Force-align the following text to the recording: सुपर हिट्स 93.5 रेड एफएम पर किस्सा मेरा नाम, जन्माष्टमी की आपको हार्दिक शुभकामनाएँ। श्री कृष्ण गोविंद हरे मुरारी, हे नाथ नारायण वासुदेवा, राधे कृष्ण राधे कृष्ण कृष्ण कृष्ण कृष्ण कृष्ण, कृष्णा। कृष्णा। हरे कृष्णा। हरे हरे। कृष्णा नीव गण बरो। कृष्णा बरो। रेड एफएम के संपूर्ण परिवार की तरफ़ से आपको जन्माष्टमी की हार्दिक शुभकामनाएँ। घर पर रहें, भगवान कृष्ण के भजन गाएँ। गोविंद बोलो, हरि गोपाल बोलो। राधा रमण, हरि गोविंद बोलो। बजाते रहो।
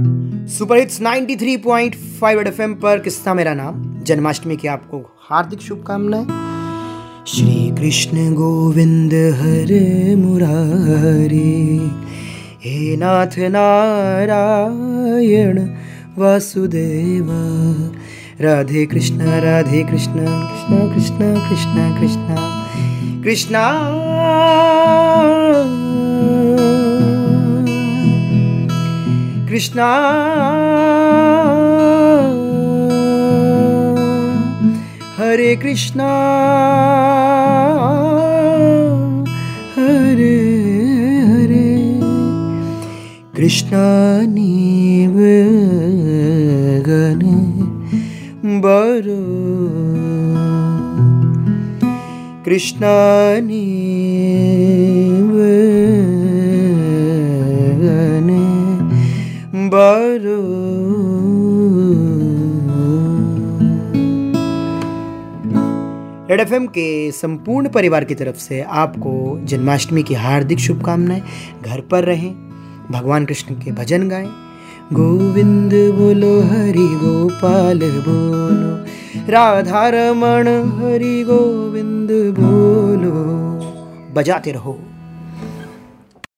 सुपर 0.00 0.76
हिट्स 0.76 1.02
93.5 1.02 2.34
रेड 2.34 2.46
एफएम 2.46 2.74
पर 2.74 2.98
किस्सा 2.98 3.34
मेरा 3.34 3.54
नाम, 3.54 4.04
जन्माष्टमी 4.04 4.56
की 4.56 4.68
आपको 4.68 5.16
हार्दिक 5.20 5.60
शुभकामनाएँ। 5.60 6.26
श्री 7.26 7.74
कृष्ण 7.78 8.34
गोविंद 8.34 9.12
हरे 9.12 10.16
मुरारी, 10.16 11.90
हे 12.64 12.96
नाथ 12.96 13.38
नारायण 13.38 15.68
वासुदेवा, 16.18 17.40
राधे 18.40 18.86
कृष्ण 18.86 19.18
राधे 19.18 19.82
कृष्ण 19.82 20.12
कृष्ण 20.12 20.94
कृष्ण 20.94 21.48
कृष्ण 21.48 22.00
कृष्ण, 22.00 22.36
कृष्णा। 23.22 23.68
कृष्णा। 29.48 29.88
हरे 35.18 35.56
कृष्णा। 35.56 36.08
हरे 39.76 40.58
हरे। 41.26 42.00
कृष्णा 43.36 44.20
नीव 44.20 45.16
गण 46.86 47.18
बरो। 48.60 49.48
कृष्णा 52.44 53.38
बरो। 59.78 60.58
रेड 66.30 66.40
एफएम 66.40 66.66
के 66.66 67.12
संपूर्ण 67.12 67.68
परिवार 67.68 68.04
की 68.04 68.14
तरफ़ 68.14 68.36
से 68.36 68.62
आपको 68.62 69.40
जन्माष्टमी 69.44 70.02
की 70.02 70.14
हार्दिक 70.14 70.58
शुभकामनाएँ। 70.58 71.22
घर 71.64 71.80
पर 71.80 72.04
रहें, 72.04 72.34
भगवान 72.90 73.24
कृष्ण 73.24 73.54
के 73.54 73.72
भजन 73.72 74.08
गाएँ। 74.08 74.28
गोविंद 74.92 75.72
बोलो, 75.72 76.40
हरि 76.40 76.88
गोपाल 76.92 77.78
बोलो। 77.78 78.84
राधा 79.32 79.88
रमण, 79.88 80.48
हरि 80.48 81.24
गोविंद 81.28 82.08
बोलो। 82.10 83.38
बजाते 84.14 84.52
रहो। 84.52 84.78